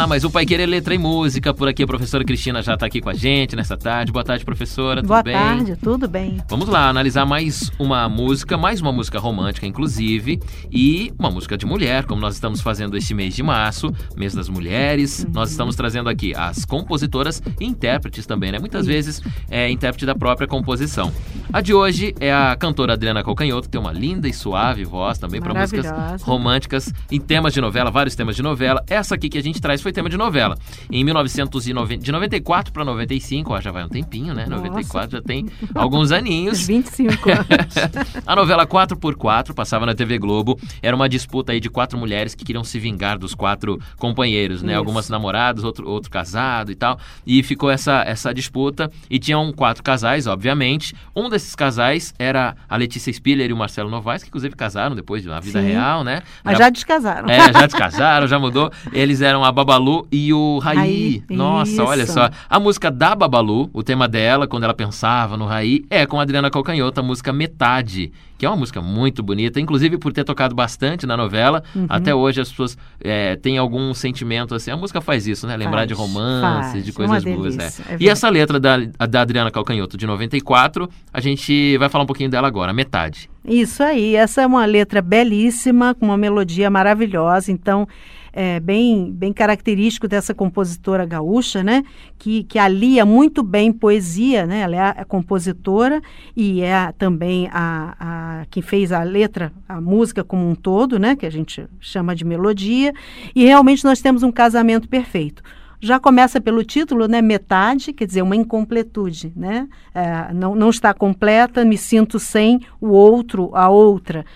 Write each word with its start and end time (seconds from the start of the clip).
Olá, 0.00 0.06
mas 0.06 0.24
o 0.24 0.30
Pai 0.30 0.46
Querer 0.46 0.64
Letra 0.64 0.94
e 0.94 0.98
Música, 0.98 1.52
por 1.52 1.68
aqui 1.68 1.82
a 1.82 1.86
professora 1.86 2.24
Cristina 2.24 2.62
já 2.62 2.72
está 2.72 2.86
aqui 2.86 3.02
com 3.02 3.10
a 3.10 3.12
gente 3.12 3.54
nessa 3.54 3.76
tarde. 3.76 4.10
Boa 4.10 4.24
tarde, 4.24 4.46
professora, 4.46 5.02
tudo 5.02 5.08
Boa 5.08 5.22
bem? 5.22 5.34
Boa 5.34 5.46
tarde, 5.46 5.76
tudo 5.76 6.08
bem. 6.08 6.38
Vamos 6.48 6.68
lá, 6.68 6.88
analisar 6.88 7.26
mais 7.26 7.70
uma 7.78 8.08
música, 8.08 8.56
mais 8.56 8.80
uma 8.80 8.92
música 8.92 9.18
romântica, 9.18 9.66
inclusive, 9.66 10.40
e 10.72 11.12
uma 11.18 11.30
música 11.30 11.54
de 11.54 11.66
mulher, 11.66 12.06
como 12.06 12.18
nós 12.18 12.32
estamos 12.32 12.62
fazendo 12.62 12.96
este 12.96 13.12
mês 13.12 13.36
de 13.36 13.42
março, 13.42 13.92
mês 14.16 14.32
das 14.32 14.48
mulheres. 14.48 15.22
Uhum. 15.22 15.32
Nós 15.34 15.50
estamos 15.50 15.76
trazendo 15.76 16.08
aqui 16.08 16.32
as 16.34 16.64
compositoras 16.64 17.42
e 17.60 17.66
intérpretes 17.66 18.24
também, 18.24 18.50
né? 18.50 18.58
Muitas 18.58 18.86
Isso. 18.86 18.90
vezes 18.90 19.22
é 19.50 19.70
intérprete 19.70 20.06
da 20.06 20.14
própria 20.14 20.48
composição. 20.48 21.12
A 21.52 21.60
de 21.60 21.74
hoje 21.74 22.14
é 22.20 22.32
a 22.32 22.56
cantora 22.56 22.94
Adriana 22.94 23.22
Calcanhoto, 23.22 23.68
que 23.68 23.72
tem 23.72 23.80
uma 23.80 23.92
linda 23.92 24.26
e 24.26 24.32
suave 24.32 24.82
voz 24.82 25.18
também 25.18 25.42
para 25.42 25.52
músicas 25.52 26.22
românticas 26.22 26.90
em 27.10 27.20
temas 27.20 27.52
de 27.52 27.60
novela, 27.60 27.90
vários 27.90 28.14
temas 28.14 28.34
de 28.34 28.42
novela. 28.42 28.82
Essa 28.88 29.14
aqui 29.14 29.28
que 29.28 29.36
a 29.36 29.42
gente 29.42 29.60
traz 29.60 29.82
foi 29.82 29.89
tema 29.92 30.08
de 30.08 30.16
novela. 30.16 30.56
Em 30.90 31.02
1990, 31.04 32.02
de 32.02 32.12
94 32.12 32.72
para 32.72 32.84
95, 32.84 33.52
ó, 33.52 33.60
já 33.60 33.70
vai 33.70 33.84
um 33.84 33.88
tempinho, 33.88 34.34
né? 34.34 34.46
Nossa. 34.46 34.62
94 34.64 35.10
já 35.18 35.22
tem 35.22 35.48
alguns 35.74 36.12
aninhos. 36.12 36.66
25 36.66 37.30
anos. 37.30 38.24
a 38.26 38.36
novela 38.36 38.66
4x4 38.66 39.54
passava 39.54 39.86
na 39.86 39.94
TV 39.94 40.18
Globo. 40.18 40.58
Era 40.82 40.94
uma 40.94 41.08
disputa 41.08 41.52
aí 41.52 41.60
de 41.60 41.68
quatro 41.70 41.98
mulheres 41.98 42.34
que 42.34 42.44
queriam 42.44 42.64
se 42.64 42.78
vingar 42.78 43.18
dos 43.18 43.34
quatro 43.34 43.80
companheiros, 43.98 44.62
né? 44.62 44.72
Isso. 44.72 44.78
Algumas 44.78 45.08
namoradas, 45.08 45.64
outro, 45.64 45.88
outro 45.88 46.10
casado 46.10 46.70
e 46.70 46.74
tal. 46.74 46.98
E 47.26 47.42
ficou 47.42 47.70
essa, 47.70 48.02
essa 48.06 48.32
disputa. 48.32 48.90
E 49.08 49.18
tinham 49.18 49.52
quatro 49.52 49.82
casais, 49.82 50.26
obviamente. 50.26 50.94
Um 51.14 51.28
desses 51.28 51.54
casais 51.54 52.14
era 52.18 52.56
a 52.68 52.76
Letícia 52.76 53.12
Spiller 53.12 53.50
e 53.50 53.52
o 53.52 53.56
Marcelo 53.56 53.90
Novaes, 53.90 54.22
que 54.22 54.28
inclusive 54.28 54.54
casaram 54.54 54.94
depois 54.94 55.24
na 55.24 55.40
vida 55.40 55.60
Sim. 55.60 55.68
real, 55.68 56.04
né? 56.04 56.22
Mas 56.44 56.58
já, 56.58 56.64
já 56.64 56.70
descasaram. 56.70 57.28
É, 57.28 57.52
já 57.52 57.66
descasaram, 57.66 58.26
já 58.26 58.38
mudou. 58.38 58.70
Eles 58.92 59.20
eram 59.20 59.44
a 59.44 59.50
Babalu 59.50 59.79
e 60.10 60.32
o 60.32 60.58
Raí. 60.58 60.76
Raí. 60.76 61.22
Nossa, 61.28 61.72
Isso. 61.72 61.82
olha 61.82 62.06
só. 62.06 62.30
A 62.48 62.60
música 62.60 62.90
da 62.90 63.14
Babalu, 63.14 63.70
o 63.72 63.82
tema 63.82 64.06
dela, 64.06 64.46
quando 64.46 64.64
ela 64.64 64.74
pensava 64.74 65.36
no 65.36 65.46
Raí, 65.46 65.84
é 65.88 66.06
com 66.06 66.18
a 66.18 66.22
Adriana 66.22 66.50
Calcanhoto, 66.50 67.00
a 67.00 67.02
música 67.02 67.32
Metade, 67.32 68.12
que 68.36 68.46
é 68.46 68.48
uma 68.48 68.56
música 68.56 68.80
muito 68.80 69.22
bonita, 69.22 69.60
inclusive 69.60 69.98
por 69.98 70.12
ter 70.12 70.24
tocado 70.24 70.54
bastante 70.54 71.06
na 71.06 71.16
novela. 71.16 71.62
Uhum. 71.74 71.86
Até 71.88 72.14
hoje 72.14 72.40
as 72.40 72.48
pessoas 72.50 72.76
é, 73.00 73.36
têm 73.36 73.58
algum 73.58 73.92
sentimento 73.92 74.54
assim. 74.54 74.70
A 74.70 74.76
música 74.76 75.00
faz 75.00 75.26
isso, 75.26 75.46
né? 75.46 75.56
Lembrar 75.56 75.78
faz, 75.78 75.88
de 75.88 75.94
romances, 75.94 76.72
faz. 76.72 76.84
de 76.84 76.92
coisas 76.92 77.24
boas, 77.24 77.56
né? 77.56 77.70
É 77.88 77.96
e 78.00 78.08
essa 78.08 78.28
letra 78.28 78.58
da, 78.58 78.76
da 78.78 79.20
Adriana 79.20 79.50
Calcanhoto, 79.50 79.96
de 79.96 80.06
94, 80.06 80.88
a 81.12 81.20
gente 81.20 81.76
vai 81.78 81.88
falar 81.88 82.04
um 82.04 82.06
pouquinho 82.06 82.30
dela 82.30 82.48
agora, 82.48 82.72
Metade. 82.72 83.28
Isso 83.44 83.82
aí, 83.82 84.16
essa 84.16 84.42
é 84.42 84.46
uma 84.46 84.64
letra 84.64 85.00
belíssima, 85.00 85.94
com 85.94 86.06
uma 86.06 86.16
melodia 86.16 86.70
maravilhosa, 86.70 87.50
então 87.50 87.86
é, 88.32 88.60
bem, 88.60 89.10
bem 89.12 89.32
característico 89.32 90.06
dessa 90.06 90.34
compositora 90.34 91.04
gaúcha, 91.04 91.62
né? 91.62 91.84
Que, 92.18 92.44
que 92.44 92.58
alia 92.58 93.04
muito 93.04 93.42
bem 93.42 93.72
poesia, 93.72 94.46
né? 94.46 94.60
Ela 94.60 94.76
é 94.76 94.80
a, 94.80 94.90
a 94.90 95.04
compositora 95.04 96.00
e 96.36 96.62
é 96.62 96.92
também 96.92 97.48
a, 97.52 97.96
a 97.98 98.46
quem 98.50 98.62
fez 98.62 98.92
a 98.92 99.02
letra, 99.02 99.52
a 99.68 99.80
música 99.80 100.22
como 100.22 100.48
um 100.48 100.54
todo, 100.54 100.98
né? 100.98 101.16
Que 101.16 101.26
a 101.26 101.30
gente 101.30 101.66
chama 101.80 102.14
de 102.14 102.24
melodia. 102.24 102.92
E 103.34 103.44
realmente 103.44 103.84
nós 103.84 104.00
temos 104.00 104.22
um 104.22 104.32
casamento 104.32 104.88
perfeito 104.88 105.42
já 105.80 105.98
começa 105.98 106.40
pelo 106.40 106.62
título, 106.62 107.08
né? 107.08 107.22
Metade, 107.22 107.92
quer 107.94 108.04
dizer, 108.04 108.20
uma 108.20 108.36
incompletude, 108.36 109.32
né? 109.34 109.66
É, 109.94 110.32
não, 110.34 110.54
não 110.54 110.68
está 110.68 110.92
completa, 110.92 111.64
me 111.64 111.78
sinto 111.78 112.18
sem 112.18 112.60
o 112.78 112.88
outro, 112.88 113.50
a 113.54 113.70
outra. 113.70 114.26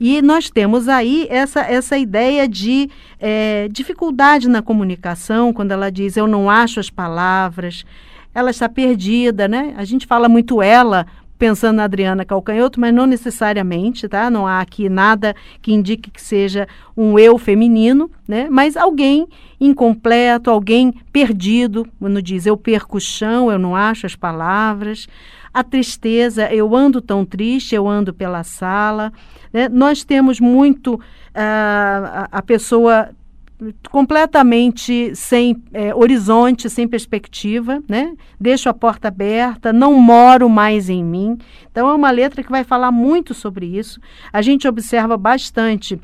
E 0.00 0.22
nós 0.22 0.48
temos 0.48 0.88
aí 0.88 1.26
essa, 1.28 1.60
essa 1.60 1.98
ideia 1.98 2.48
de 2.48 2.88
é, 3.20 3.68
dificuldade 3.70 4.48
na 4.48 4.62
comunicação, 4.62 5.52
quando 5.52 5.72
ela 5.72 5.92
diz 5.92 6.16
eu 6.16 6.26
não 6.26 6.48
acho 6.48 6.80
as 6.80 6.88
palavras, 6.88 7.84
ela 8.34 8.50
está 8.50 8.66
perdida, 8.66 9.46
né? 9.46 9.74
A 9.76 9.84
gente 9.84 10.06
fala 10.06 10.26
muito 10.26 10.62
ela, 10.62 11.06
pensando 11.40 11.76
na 11.76 11.84
Adriana 11.84 12.24
Calcanhoto, 12.24 12.78
mas 12.78 12.94
não 12.94 13.06
necessariamente, 13.06 14.06
tá? 14.08 14.30
Não 14.30 14.46
há 14.46 14.60
aqui 14.60 14.88
nada 14.88 15.34
que 15.62 15.72
indique 15.72 16.10
que 16.10 16.20
seja 16.20 16.68
um 16.96 17.18
eu 17.18 17.38
feminino, 17.38 18.10
né? 18.26 18.46
Mas 18.50 18.76
alguém 18.76 19.26
incompleto, 19.60 20.50
alguém 20.50 20.94
perdido, 21.12 21.86
quando 21.98 22.22
diz 22.22 22.46
eu 22.46 22.56
perco 22.56 22.98
o 22.98 23.00
chão, 23.00 23.50
eu 23.50 23.58
não 23.58 23.74
acho 23.76 24.06
as 24.06 24.14
palavras. 24.14 25.08
A 25.52 25.64
tristeza, 25.64 26.52
eu 26.52 26.74
ando 26.74 27.00
tão 27.00 27.24
triste, 27.24 27.74
eu 27.74 27.88
ando 27.88 28.14
pela 28.14 28.44
sala. 28.44 29.12
Né? 29.52 29.68
Nós 29.68 30.04
temos 30.04 30.38
muito 30.38 30.94
uh, 30.94 32.28
a, 32.30 32.42
pessoa 32.42 33.10
completamente 33.90 35.14
sem 35.14 35.60
é, 35.72 35.94
horizonte, 35.94 36.70
sem 36.70 36.88
perspectiva, 36.88 37.82
né? 37.86 38.14
Deixo 38.40 38.68
a 38.70 38.74
porta 38.74 39.08
aberta, 39.08 39.72
não 39.72 39.94
moro 39.94 40.48
mais 40.48 40.88
em 40.88 41.04
mim. 41.04 41.36
Então 41.70 41.88
é 41.88 41.92
uma 41.92 42.10
letra 42.10 42.42
que 42.42 42.50
vai 42.50 42.64
falar 42.64 42.90
muito 42.90 43.34
sobre 43.34 43.66
isso. 43.66 44.00
A 44.32 44.40
gente 44.40 44.66
observa 44.66 45.16
bastante 45.16 46.00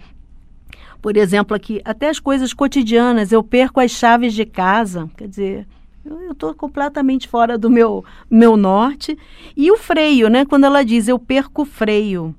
por 1.07 1.17
exemplo, 1.17 1.57
aqui, 1.57 1.81
até 1.85 2.09
as 2.09 2.19
coisas 2.19 2.53
cotidianas, 2.53 3.31
eu 3.31 3.41
perco 3.41 3.79
as 3.79 3.93
chaves 3.93 4.35
de 4.35 4.45
casa, 4.45 5.09
quer 5.17 5.29
dizer, 5.29 5.67
eu 6.07 6.33
estou 6.33 6.55
completamente 6.55 7.29
fora 7.29 7.59
do 7.59 7.71
meu, 7.71 8.05
meu 8.31 8.57
norte. 8.57 9.19
E 9.57 9.71
o 9.71 9.77
freio, 9.77 10.29
né? 10.29 10.45
Quando 10.45 10.65
ela 10.65 10.85
diz 10.85 11.09
eu 11.09 11.19
perco 11.19 11.63
o 11.63 11.67
freio. 11.67 12.35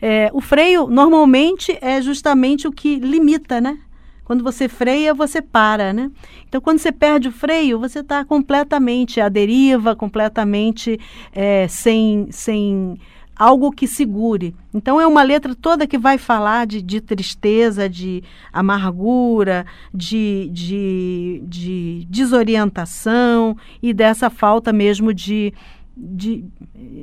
É, 0.00 0.30
o 0.32 0.40
freio 0.40 0.86
normalmente 0.86 1.76
é 1.80 2.00
justamente 2.00 2.66
o 2.66 2.72
que 2.72 2.96
limita, 2.96 3.60
né? 3.60 3.78
Quando 4.24 4.44
você 4.44 4.68
freia, 4.68 5.12
você 5.12 5.42
para, 5.42 5.92
né? 5.92 6.10
Então, 6.48 6.60
quando 6.60 6.78
você 6.78 6.92
perde 6.92 7.28
o 7.28 7.32
freio, 7.32 7.80
você 7.80 7.98
está 7.98 8.24
completamente 8.24 9.20
à 9.20 9.28
deriva, 9.28 9.96
completamente 9.96 10.98
é, 11.32 11.66
sem, 11.68 12.28
sem 12.30 12.96
algo 13.40 13.72
que 13.72 13.86
segure. 13.86 14.54
Então 14.74 15.00
é 15.00 15.06
uma 15.06 15.22
letra 15.22 15.54
toda 15.54 15.86
que 15.86 15.96
vai 15.96 16.18
falar 16.18 16.66
de, 16.66 16.82
de 16.82 17.00
tristeza, 17.00 17.88
de 17.88 18.22
amargura, 18.52 19.64
de, 19.94 20.50
de, 20.52 21.42
de 21.46 22.06
desorientação 22.10 23.56
e 23.82 23.94
dessa 23.94 24.28
falta 24.28 24.74
mesmo 24.74 25.14
de, 25.14 25.54
de, 25.96 26.44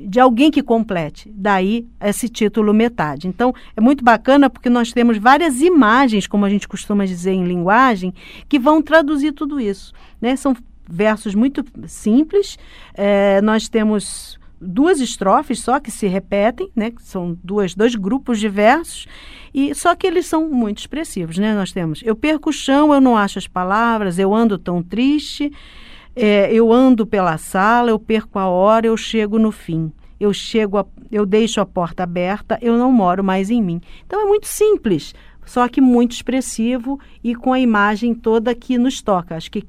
de 0.07 0.19
alguém 0.19 0.51
que 0.51 0.61
complete. 0.61 1.27
Daí 1.33 1.87
esse 1.99 2.29
título 2.29 2.71
Metade. 2.71 3.27
Então 3.27 3.51
é 3.75 3.81
muito 3.81 4.03
bacana 4.03 4.47
porque 4.47 4.69
nós 4.69 4.93
temos 4.93 5.17
várias 5.17 5.59
imagens, 5.59 6.27
como 6.27 6.45
a 6.45 6.49
gente 6.51 6.67
costuma 6.67 7.03
dizer 7.03 7.31
em 7.31 7.45
linguagem, 7.45 8.13
que 8.47 8.59
vão 8.59 8.79
traduzir 8.79 9.31
tudo 9.31 9.59
isso. 9.59 9.91
Né? 10.21 10.35
São 10.35 10.55
versos 10.87 11.33
muito 11.33 11.65
simples. 11.87 12.59
É, 12.93 13.41
nós 13.41 13.67
temos 13.67 14.37
duas 14.59 14.99
estrofes 14.99 15.59
só 15.59 15.79
que 15.79 15.91
se 15.91 16.07
repetem, 16.07 16.69
né? 16.75 16.91
São 16.99 17.37
duas, 17.43 17.75
dois 17.75 17.95
grupos 17.95 18.39
de 18.39 18.49
versos, 18.49 19.07
e 19.53 19.73
só 19.75 19.95
que 19.95 20.05
eles 20.05 20.25
são 20.25 20.49
muito 20.49 20.79
expressivos, 20.79 21.37
né? 21.37 21.53
Nós 21.53 21.71
temos 21.71 22.01
eu 22.03 22.15
perco 22.15 22.49
o 22.49 22.53
chão, 22.53 22.93
eu 22.93 23.01
não 23.01 23.17
acho 23.17 23.39
as 23.39 23.47
palavras, 23.47 24.19
eu 24.19 24.33
ando 24.33 24.57
tão 24.57 24.81
triste, 24.81 25.51
é, 26.15 26.51
eu 26.51 26.73
ando 26.73 27.05
pela 27.05 27.37
sala, 27.37 27.91
eu 27.91 27.99
perco 27.99 28.39
a 28.39 28.47
hora, 28.47 28.87
eu 28.87 28.97
chego 28.97 29.37
no 29.37 29.51
fim. 29.51 29.91
Eu 30.19 30.33
chego, 30.33 30.79
a, 30.79 30.85
eu 31.11 31.27
deixo 31.27 31.61
a 31.61 31.65
porta 31.65 32.01
aberta, 32.01 32.57
eu 32.59 32.75
não 32.75 32.91
moro 32.91 33.23
mais 33.23 33.51
em 33.51 33.61
mim. 33.61 33.79
Então 34.05 34.21
é 34.21 34.25
muito 34.25 34.47
simples, 34.47 35.13
só 35.45 35.67
que 35.67 35.79
muito 35.79 36.13
expressivo 36.13 36.99
e 37.23 37.35
com 37.35 37.53
a 37.53 37.59
imagem 37.59 38.15
toda 38.15 38.55
que 38.55 38.79
nos 38.79 38.99
toca. 38.99 39.35
Acho 39.35 39.51
que 39.51 39.63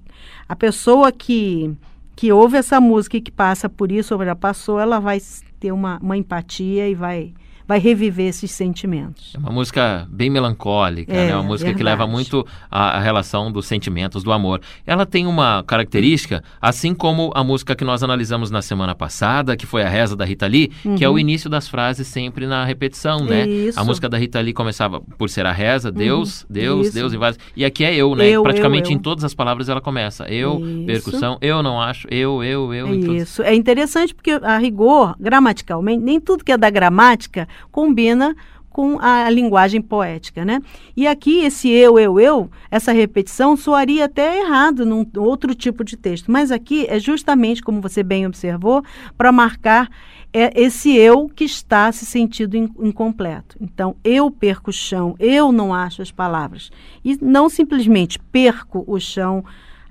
a 0.48 0.56
pessoa 0.56 1.12
que 1.12 1.70
que 2.18 2.32
ouve 2.32 2.56
essa 2.56 2.80
música 2.80 3.16
e 3.16 3.20
que 3.20 3.30
passa 3.30 3.68
por 3.68 3.92
isso, 3.92 4.12
ou 4.12 4.24
já 4.24 4.34
passou, 4.34 4.80
ela 4.80 4.98
vai 4.98 5.22
ter 5.60 5.70
uma, 5.70 6.00
uma 6.02 6.16
empatia 6.16 6.88
e 6.88 6.92
vai 6.92 7.32
vai 7.68 7.78
reviver 7.78 8.28
esses 8.28 8.50
sentimentos. 8.50 9.34
É 9.34 9.38
uma 9.38 9.52
música 9.52 10.08
bem 10.10 10.30
melancólica, 10.30 11.12
é, 11.12 11.26
né? 11.26 11.34
Uma 11.34 11.42
música 11.42 11.66
verdade. 11.66 11.76
que 11.76 11.84
leva 11.84 12.06
muito 12.06 12.46
a, 12.70 12.96
a, 12.96 13.00
relação 13.00 13.52
dos 13.52 13.66
sentimentos, 13.66 14.22
do 14.22 14.32
amor. 14.32 14.62
Ela 14.86 15.04
tem 15.04 15.26
uma 15.26 15.62
característica, 15.64 16.42
assim 16.62 16.94
como 16.94 17.30
a 17.34 17.44
música 17.44 17.76
que 17.76 17.84
nós 17.84 18.02
analisamos 18.02 18.50
na 18.50 18.62
semana 18.62 18.94
passada, 18.94 19.54
que 19.54 19.66
foi 19.66 19.82
a 19.82 19.88
Reza 19.88 20.16
da 20.16 20.24
Rita 20.24 20.46
Lee, 20.46 20.72
uhum. 20.82 20.94
que 20.94 21.04
é 21.04 21.08
o 21.08 21.12
uhum. 21.12 21.18
início 21.18 21.50
das 21.50 21.68
frases 21.68 22.06
sempre 22.06 22.46
na 22.46 22.64
repetição, 22.64 23.22
né? 23.22 23.46
Isso. 23.46 23.78
A 23.78 23.84
música 23.84 24.08
da 24.08 24.16
Rita 24.16 24.40
Lee 24.40 24.54
começava 24.54 25.02
por 25.02 25.28
ser 25.28 25.44
a 25.44 25.52
reza, 25.52 25.92
Deus, 25.92 26.42
uhum. 26.42 26.46
Deus, 26.48 26.86
Isso. 26.86 26.94
Deus, 26.94 27.12
e 27.12 27.16
várias. 27.18 27.38
E 27.54 27.66
aqui 27.66 27.84
é 27.84 27.94
eu, 27.94 28.14
né? 28.14 28.30
Eu, 28.30 28.42
Praticamente 28.42 28.90
eu, 28.90 28.96
em 28.96 28.98
todas 28.98 29.24
as 29.24 29.34
palavras 29.34 29.68
ela 29.68 29.82
começa. 29.82 30.26
Eu, 30.26 30.58
Isso. 30.58 30.86
percussão, 30.86 31.36
eu 31.42 31.62
não 31.62 31.78
acho, 31.78 32.08
eu, 32.10 32.42
eu, 32.42 32.72
eu. 32.72 32.94
Isso. 33.14 33.42
É 33.42 33.54
interessante 33.54 34.14
porque, 34.14 34.30
a 34.30 34.56
rigor, 34.56 35.14
gramaticalmente, 35.20 36.02
nem 36.02 36.18
tudo 36.18 36.42
que 36.42 36.50
é 36.50 36.56
da 36.56 36.70
gramática 36.70 37.46
combina 37.70 38.34
com 38.70 38.96
a 39.00 39.28
linguagem 39.28 39.82
poética, 39.82 40.44
né? 40.44 40.62
E 40.96 41.06
aqui 41.06 41.40
esse 41.40 41.68
eu, 41.68 41.98
eu, 41.98 42.20
eu, 42.20 42.48
essa 42.70 42.92
repetição 42.92 43.56
soaria 43.56 44.04
até 44.04 44.38
errado 44.38 44.86
num 44.86 45.04
outro 45.16 45.52
tipo 45.52 45.82
de 45.82 45.96
texto, 45.96 46.30
mas 46.30 46.52
aqui 46.52 46.86
é 46.88 47.00
justamente, 47.00 47.60
como 47.60 47.80
você 47.80 48.04
bem 48.04 48.24
observou, 48.24 48.84
para 49.16 49.32
marcar 49.32 49.88
é 50.32 50.52
esse 50.60 50.94
eu 50.94 51.28
que 51.28 51.44
está 51.44 51.90
se 51.90 52.04
sentindo 52.04 52.56
incompleto. 52.56 53.56
Então, 53.60 53.96
eu 54.04 54.30
perco 54.30 54.70
o 54.70 54.72
chão, 54.72 55.16
eu 55.18 55.50
não 55.50 55.72
acho 55.72 56.02
as 56.02 56.12
palavras. 56.12 56.70
E 57.04 57.18
não 57.20 57.48
simplesmente 57.48 58.18
perco 58.30 58.84
o 58.86 59.00
chão, 59.00 59.42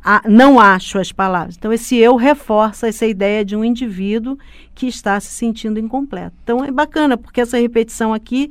a, 0.08 0.22
não 0.26 0.58
acho 0.58 0.98
as 0.98 1.12
palavras. 1.12 1.58
Então, 1.58 1.74
esse 1.74 1.98
eu 1.98 2.16
reforça 2.16 2.88
essa 2.88 3.06
ideia 3.06 3.44
de 3.44 3.58
um 3.58 3.64
indivíduo 3.66 4.38
que 4.74 4.88
está 4.88 5.20
se 5.20 5.34
sentindo 5.34 5.78
incompleto. 5.78 6.34
Então, 6.42 6.64
é 6.64 6.72
bacana, 6.72 7.18
porque 7.18 7.42
essa 7.42 7.58
repetição 7.58 8.14
aqui 8.14 8.50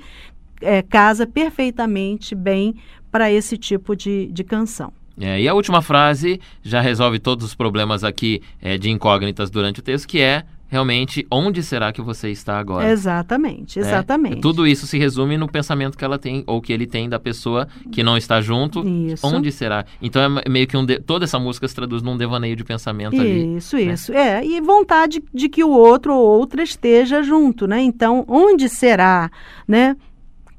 é, 0.61 0.83
casa 0.83 1.27
perfeitamente 1.27 2.35
bem 2.35 2.75
para 3.11 3.33
esse 3.33 3.57
tipo 3.57 3.97
de, 3.97 4.27
de 4.27 4.45
canção. 4.45 4.93
É, 5.19 5.41
e 5.41 5.49
a 5.49 5.55
última 5.55 5.81
frase 5.81 6.39
já 6.63 6.83
resolve 6.83 7.19
todos 7.19 7.47
os 7.47 7.55
problemas 7.55 8.05
aqui 8.05 8.43
é, 8.61 8.77
de 8.77 8.91
incógnitas 8.91 9.49
durante 9.49 9.81
o 9.81 9.83
texto, 9.83 10.07
que 10.07 10.21
é 10.21 10.45
realmente 10.69 11.27
onde 11.31 11.63
será 11.63 11.93
que 11.93 12.01
você 12.01 12.31
está 12.31 12.59
agora. 12.59 12.91
Exatamente, 12.91 13.79
né? 13.79 13.87
exatamente. 13.87 14.39
É, 14.39 14.41
tudo 14.41 14.67
isso 14.67 14.87
se 14.87 14.99
resume 14.99 15.37
no 15.37 15.49
pensamento 15.49 15.97
que 15.97 16.05
ela 16.05 16.19
tem 16.19 16.43
ou 16.47 16.61
que 16.61 16.73
ele 16.73 16.87
tem 16.87 17.09
da 17.09 17.19
pessoa 17.19 17.69
que 17.93 18.03
não 18.03 18.17
está 18.17 18.41
junto. 18.41 18.87
Isso. 18.87 19.27
Onde 19.27 19.53
será? 19.53 19.85
Então 20.01 20.39
é 20.45 20.49
meio 20.49 20.67
que 20.67 20.77
um 20.77 20.85
de... 20.85 20.99
toda 20.99 21.25
essa 21.25 21.39
música 21.39 21.67
se 21.69 21.75
traduz 21.75 22.03
num 22.03 22.17
devaneio 22.17 22.57
de 22.57 22.65
pensamento 22.65 23.15
isso, 23.15 23.23
ali. 23.23 23.57
Isso, 23.57 23.77
né? 23.77 23.83
isso. 23.83 24.13
É, 24.13 24.45
e 24.45 24.61
vontade 24.61 25.23
de 25.33 25.49
que 25.49 25.63
o 25.63 25.71
outro 25.71 26.15
ou 26.15 26.39
outra 26.39 26.63
esteja 26.63 27.23
junto, 27.23 27.67
né? 27.67 27.81
Então, 27.81 28.25
onde 28.29 28.69
será, 28.69 29.31
né? 29.67 29.97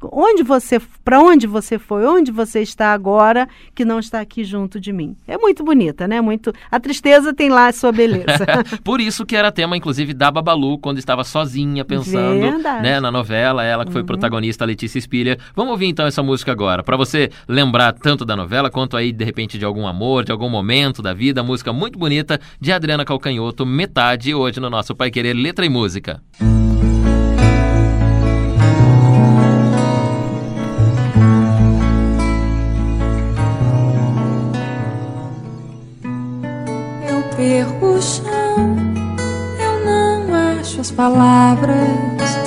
Onde 0.01 0.43
você, 0.43 0.79
para 1.03 1.19
onde 1.19 1.47
você 1.47 1.79
foi, 1.79 2.05
onde 2.05 2.31
você 2.31 2.61
está 2.61 2.93
agora 2.93 3.47
que 3.73 3.85
não 3.85 3.99
está 3.99 4.19
aqui 4.19 4.43
junto 4.43 4.79
de 4.79 4.93
mim. 4.93 5.15
É 5.27 5.37
muito 5.37 5.63
bonita, 5.63 6.07
né? 6.07 6.21
Muito. 6.21 6.53
A 6.69 6.79
tristeza 6.79 7.33
tem 7.33 7.49
lá 7.49 7.67
a 7.67 7.73
sua 7.73 7.91
beleza. 7.91 8.45
Por 8.83 8.99
isso 8.99 9.25
que 9.25 9.35
era 9.35 9.51
tema, 9.51 9.77
inclusive, 9.77 10.13
da 10.13 10.29
Babalu 10.29 10.77
quando 10.77 10.97
estava 10.97 11.23
sozinha 11.23 11.83
pensando, 11.83 12.59
né, 12.81 12.99
na 12.99 13.11
novela. 13.11 13.63
Ela 13.63 13.85
que 13.85 13.91
foi 13.91 14.01
uhum. 14.01 14.07
protagonista, 14.07 14.65
Letícia 14.65 14.99
Spiller. 14.99 15.39
Vamos 15.55 15.71
ouvir 15.71 15.87
então 15.87 16.05
essa 16.05 16.21
música 16.21 16.51
agora, 16.51 16.83
para 16.83 16.97
você 16.97 17.29
lembrar 17.47 17.93
tanto 17.93 18.25
da 18.25 18.35
novela 18.35 18.69
quanto 18.69 18.97
aí 18.97 19.11
de 19.11 19.23
repente 19.23 19.57
de 19.57 19.65
algum 19.65 19.87
amor, 19.87 20.23
de 20.23 20.31
algum 20.31 20.49
momento 20.49 21.01
da 21.01 21.13
vida. 21.13 21.43
Música 21.43 21.73
muito 21.73 21.97
bonita 21.97 22.39
de 22.59 22.71
Adriana 22.71 23.05
Calcanhoto, 23.05 23.65
metade 23.65 24.33
hoje 24.33 24.59
no 24.59 24.69
nosso 24.69 24.95
Pai 24.95 25.11
Querer 25.11 25.33
Letra 25.33 25.65
e 25.65 25.69
Música. 25.69 26.21
perco 26.39 26.56
palavras. 41.07 42.37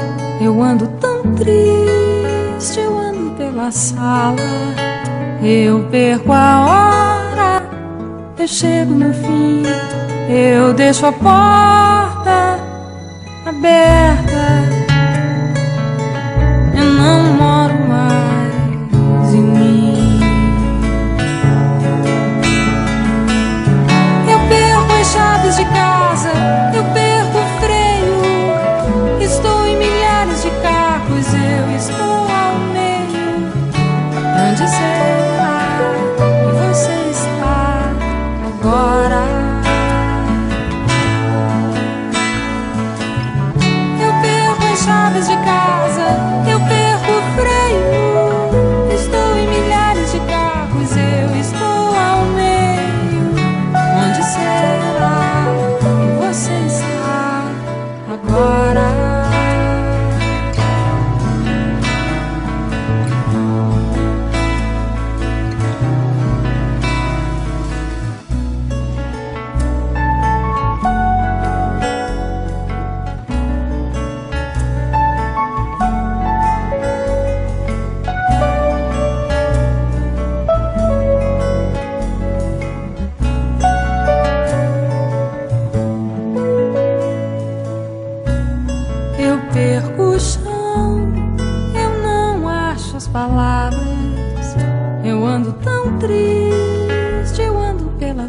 Eu 0.41 0.63
ando 0.63 0.87
tão 1.01 1.23
triste, 1.35 2.79
eu 2.79 2.99
ando 2.99 3.31
pela 3.31 3.71
sala. 3.71 4.37
Eu 5.43 5.87
perco 5.91 6.31
a 6.33 6.67
hora, 6.67 7.63
eu 8.39 8.47
chego 8.47 8.93
no 8.93 9.15
fim, 9.15 9.63
eu 10.29 10.75
deixo 10.75 11.07
a 11.07 11.13
porta 11.13 12.59
aberta. 13.47 14.30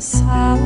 Música 0.02 0.62